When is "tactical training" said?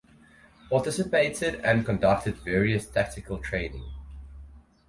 2.87-3.85